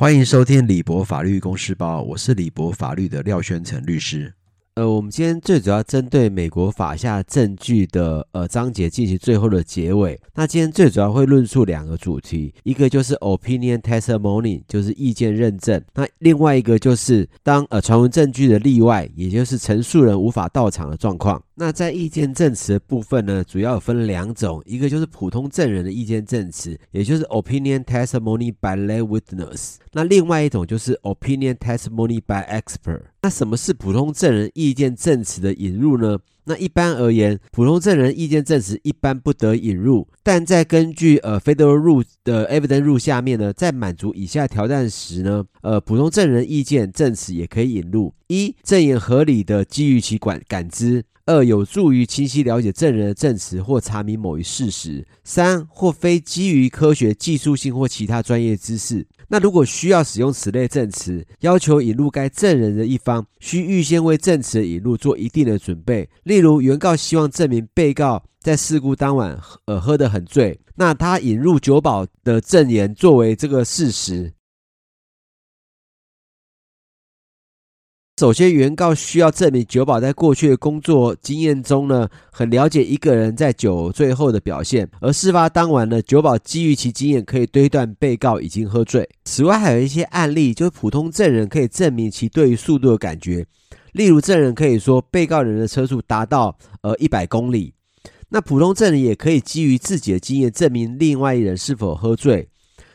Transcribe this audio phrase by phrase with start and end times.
[0.00, 4.32] 欢迎收听李博法律公事包，我是李博法律的廖宣成律师。
[4.76, 10.16] 呃，我们今天最主要针对美国法下证据的呃章节进行最后的结尾。
[10.36, 21.42] 那今天最主要会论述两个主题，一个就是 opinion testimony，就是意见认证；那另外一个就是当呃传闻证据的例外，也就是陈述人无法到场的状况。
[21.60, 29.74] 那在意见证词的部分呢，主要有分两种，一个就是普通证人的意见证词，也就是 opinion testimony by lay witness。
[29.90, 33.02] 那另外一种就是 opinion testimony by expert。
[33.22, 36.16] 那什么是普通证人意见证词的引入呢？
[36.48, 51.04] 那一般而言，普通证人意见证词一般不得引入，但在根据呃 Federal Rule 的 Evidence Rule 下面呢，在满足以下条件时呢，呃，普通证人意见证词也可以引入：一、证言合理的基于其感感知。
[51.26, 59.06] 二、有助于清晰了解证人的证词或查明某一事实；三、或非基于科学技术性或其他专业知识。
[59.28, 66.08] 那如果需要使用此类证词，要求引入该证人的一方，需预先为证词引入做一定的准备。
[66.24, 74.32] 例如，原告希望证明被告在事故当晚呃喝得很醉，那他引入酒保的证言作为这个事实。
[78.18, 84.90] 首先，原告需要证明酒保在过去的工作经验中呢，很了解一个人在酒醉后的表现。
[85.00, 89.08] 而事发当晚呢，酒保基于其经验可以推断被告已经喝醉。
[89.24, 93.46] 此外，还有一些案例，就是普通证人可以证明其对于速度的感觉。
[93.92, 97.72] 例如，证人可以说被告人的车速达到呃一百公里。
[98.30, 102.48] 那普通证人也可以基于自己的经验证明另外一人是否喝醉。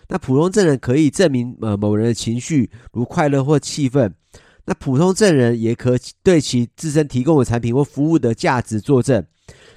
[0.09, 4.13] 那普通证人可以证明呃某人的情绪如快乐或气愤。
[4.65, 9.25] 那普通证人也可对其自身提供的产品或服务的价值作证，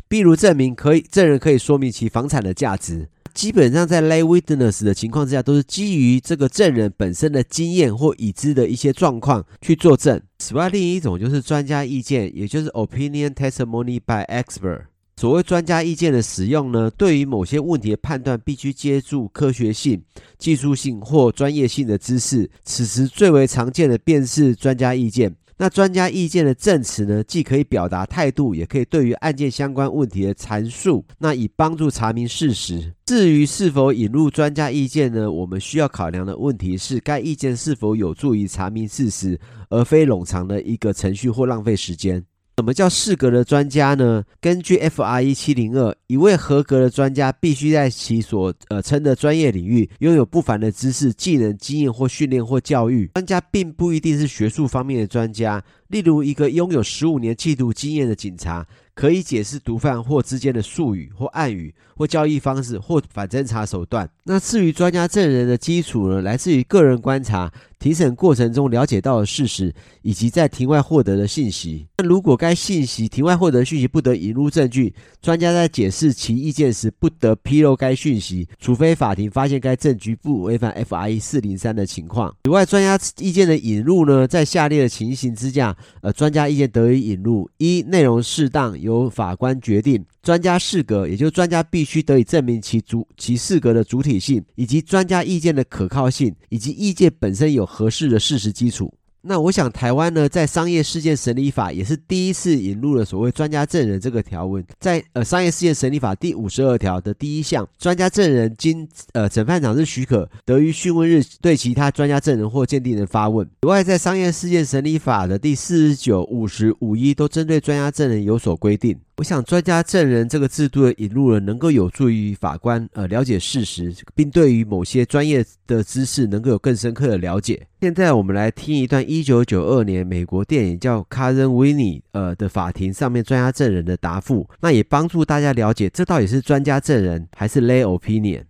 [0.08, 3.08] 譬如证明可以，证人可以说明其房产的价值。
[3.34, 10.18] 基本上在 lay witness 的情况之下，都是基于这个证人本身的经验或已知的一些状况去作证。
[10.38, 14.84] 此外，另一种就是专家意见，也就是 opinion testimony by expert。
[15.18, 20.02] 所谓专家意见的使用呢，对于某些问题的判断，必须借助科学性、
[20.36, 22.50] 技术性或专业性的知识。
[22.64, 25.34] 此时最为常见的便是专家意见。
[25.56, 32.92] 那专家意见的证词呢，既可以表达态度，也可以对于案件相关问题的阐述，那以帮助查明事实。
[33.06, 39.40] 至于是否引入专家意见呢，我们需要考量的问题是，该意见是否有助于查明事实，
[39.70, 42.22] 而非冗长的一个程序或浪费时间。
[42.58, 44.24] 什么叫适格的专家呢？
[44.40, 53.10] 根据 FR 一七零二，一位合格的专家必须在其所呃称的专业领域拥有不凡的知识、技能、经验或训练或教育。
[53.12, 58.66] 专家并不一定是学术方面的专家，例如一个拥有十五年缉毒经验的警察。
[58.96, 64.08] 可以解释毒贩或之间的术语或暗语或交易方式或反侦查手段。
[64.24, 71.86] 那至于专家证人的基础呢，来自于个人观察、庭审过程中了解到的事实以及在庭外获得的信息。
[71.98, 82.34] 那如果该信息庭外获得的讯息不得引入证据，专家在解释其意见时不得披露该讯息，除非法庭发现该证据不违反 FR 四零三的情况。
[82.44, 88.78] 此外，专家意见的引入呢，在下列的情形之下，呃，专家意见得以引入：一、内容适当。
[88.80, 98.92] 由法官决定，专家适格，也就是专家必须得以证明其主其适格的主体性，以及专家意见的可靠性，以及意见本身有合适的事实基础。
[99.22, 113.44] 那我想，台湾呢，在商业事件审理法也是第一次引入了所谓专家证人这个条文，在呃商业事件审理法第五十二条的第一项，专家证人经呃审判长之许可，得于讯问日对其他专家证人或鉴定人发问。
[113.62, 118.96] 此外，在商业事件审理法的第四十九、五十五一都针对专家证人有所规定。
[119.18, 127.66] 我想，专家证人这个制度的引入呢，能够有助于法官呃了解事实，并对于某些专业的知识能够有更深刻的了解。
[127.80, 138.42] 现在我们来听一段一九九二年美国电影叫《Cousin Vinny》呃的法庭上面专家证人的答复，那也帮助大家了解这到底是专家证人还是 lay opinion。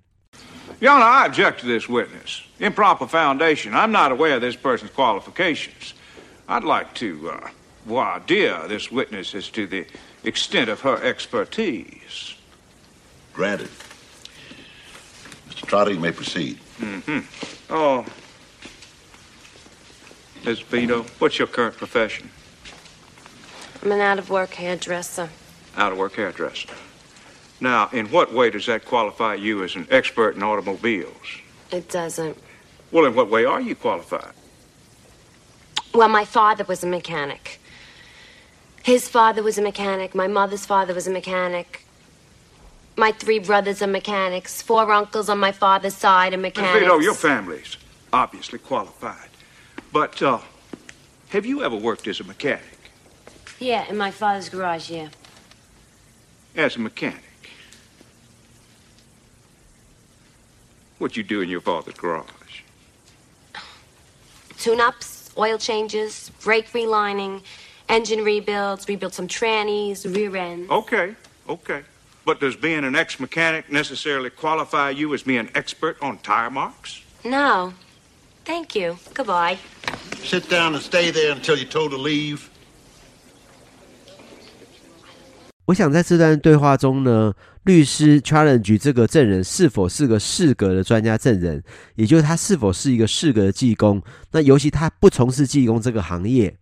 [0.81, 2.41] Your Honor, I object to this witness.
[2.59, 3.71] Improper foundation.
[3.71, 5.95] I'm not aware of this person's qualifications.
[6.49, 7.51] I'd like to uh,
[7.87, 9.87] voir dire this witness as to the
[10.27, 12.35] extent of her expertise.
[13.33, 13.71] Granted.
[15.49, 15.67] Mr.
[15.67, 16.59] Trotter, you may proceed.
[16.79, 17.73] Mm-hmm.
[17.73, 18.05] Oh,
[20.45, 20.61] Ms.
[20.61, 22.31] Vito, what's your current profession?
[23.83, 25.29] I'm an out-of-work hairdresser.
[25.77, 26.75] Out-of-work hairdresser.
[27.61, 31.41] Now, in what way does that qualify you as an expert in automobiles?
[31.71, 32.37] It doesn't.
[32.93, 34.33] Well, in what way are you qualified?
[35.95, 37.59] Well, my father was a mechanic.
[38.87, 40.15] His father was a mechanic.
[40.15, 41.85] My mother's father was a mechanic.
[42.97, 44.63] My three brothers are mechanics.
[44.63, 46.79] Four uncles on my father's side are mechanics.
[46.79, 47.77] Vito, your family's
[48.13, 49.31] obviously qualified.
[49.93, 50.39] But, uh,
[51.31, 52.79] have you ever worked as a mechanic?
[53.59, 55.09] Yeah, in my father's garage, yeah.
[56.55, 57.51] As a mechanic?
[60.99, 62.63] What you do in your father's garage?
[64.59, 67.43] Tune ups, oil changes, brake relining,
[67.88, 70.70] engine rebuilds, rebuild some trannies, rear ends.
[70.70, 71.16] Okay,
[71.48, 71.84] okay.
[72.26, 77.02] But does being an ex mechanic necessarily qualify you as being expert on tire marks?
[77.24, 77.74] No.
[78.46, 78.98] Thank you.
[79.14, 79.58] Goodbye.
[80.24, 82.42] Sit down and stay there until you're told to leave.
[85.66, 87.34] 我想在这段对话中呢，
[87.64, 91.64] 律师 challenge 这个证人是否是个适格的专家证人，
[91.96, 94.02] 也就是他是否是一个适格的技工。
[94.32, 96.56] 那尤其他不从事技工这个行业。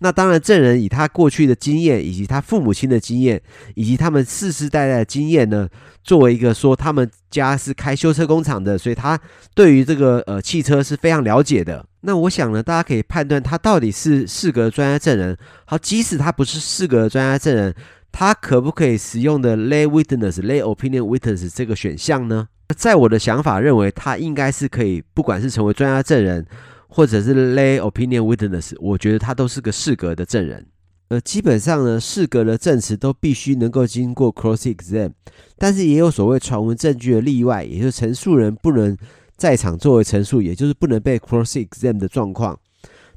[0.00, 3.42] 那当然，证人以他过去的经验，以及他父母亲的经验，
[3.74, 5.68] 以及他们世世代代的经验呢，
[6.04, 9.18] 作为一个说他们家是开修车工厂的，所以他
[9.54, 11.84] 对于这个呃汽车是非常了解的。
[12.02, 15.36] 那我想呢，大家可以判断他到底是适格专家证人。
[15.64, 17.74] 好，即使他不是适格专家证人，
[18.12, 22.46] 他可不可以使用的 lay witness、lay opinion witness 这个选项呢？
[22.76, 26.46] 在我的想法认为，他应该是可以，不管是成为专家证人。
[26.88, 30.66] 或者是 lay opinion witness，我觉得他都是个适格的证人。
[31.08, 35.12] 呃，基本上呢，适格的证词都必须能够经过 cross exam，
[35.56, 38.96] 但是也有所谓传闻证据的例外，也就是陈述人不能
[39.36, 42.58] 在场作为陈述，也就是不能被 cross exam 的状况。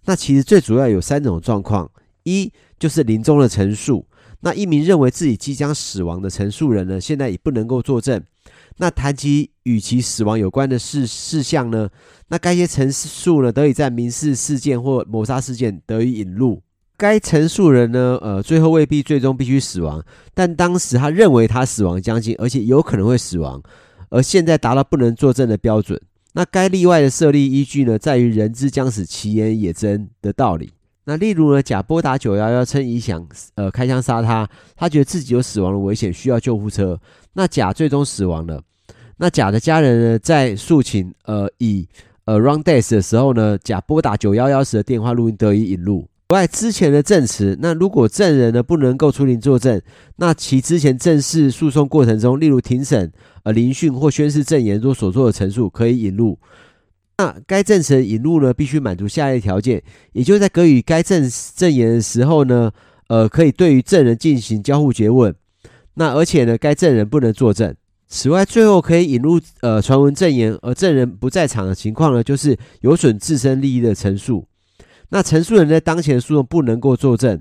[0.06, 1.92] 那其实最主要有三种状况：
[2.24, 4.06] 一就是临终的陈述，
[4.40, 8.24] 那一名认为自己即将死亡的陈述人呢，现在已不能够作证。
[8.78, 11.90] 那谈及与其死亡有关的事事项呢，
[12.30, 16.62] 那该些陈述呢，得以在民事事件或谋杀事件得以引入。
[16.98, 20.04] 该陈述人呢，呃，最后未必最终必须死亡，
[20.34, 23.62] 但当时他认为他死亡将近，而且有可能会死亡，
[24.10, 26.00] 而现在达到不能作证的标准。
[26.34, 30.72] 那该例外的设立依据呢，在于人之将死，其言也真的道理。
[31.06, 37.00] 那例如呢，甲拨打九幺幺称乙想呃开枪杀他，他觉得自己有死亡的危险，需要救护车。
[37.33, 38.62] 那甲最终死亡了。
[39.18, 41.88] 那甲的家人呢，在诉请呃乙
[42.25, 46.07] 呃 round death 的时候呢，甲拨打九幺幺时的电话录音得以引入。
[46.30, 49.81] 此外，之前的证词，那如果证人呢不能够出庭作证，
[50.15, 53.12] 那其之前正式诉讼过程中，例如庭审、
[53.44, 56.39] 呃聆讯或宣誓证言中所做的陈述，可以引入。
[57.22, 59.80] 那该证词引入呢，必须满足下列条件，
[60.14, 62.72] 也就在给予该证证言的时候呢，
[63.10, 65.32] 呃，可以对于证人进行交互诘问。
[65.94, 67.76] 那而且呢，该证人不能作证。
[68.08, 74.48] 此外，最后可以引入呃传闻证言，而证人不在场的情况呢，就是有损自身利益的陈述。
[75.10, 77.40] 那陈述人在当前诉讼不能够作证。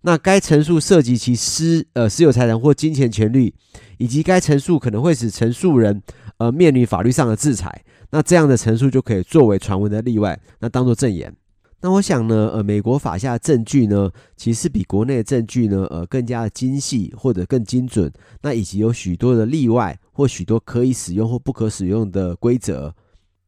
[0.00, 3.54] 那该陈述涉及其私呃私有财产或金钱权利，
[3.98, 6.02] 以及该陈述可能会使陈述人
[6.38, 7.84] 呃面临法律上的制裁。
[8.10, 11.34] 那这样的陈述就可以作为传闻的例外，那当做证言。
[11.82, 18.12] 那我想呢，呃，美国法下的证据呢，其实比国内的证据呢，呃，更加的精细或者更精准。
[18.42, 22.94] 那以及有许多的例外或许多可以使用或不可使用的规则。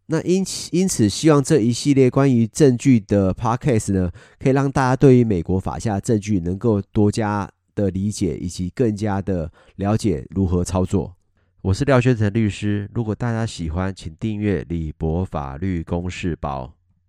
[0.06, 11.14] 那因此，因此，希望这一系列关于证据的 podcast 呢，可以让大家对于美国法下的证据能够多加的理解，以及更加的了解如何操作。
[11.62, 16.74] 我是廖宣成律师，如果大家喜欢，请订阅李博法律公示包。